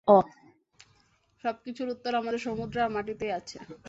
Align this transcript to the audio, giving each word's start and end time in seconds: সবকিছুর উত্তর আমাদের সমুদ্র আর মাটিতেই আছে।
সবকিছুর 1.43 1.87
উত্তর 1.89 2.11
আমাদের 2.15 2.41
সমুদ্র 2.41 2.75
আর 2.83 2.91
মাটিতেই 2.91 3.31
আছে। 3.31 3.57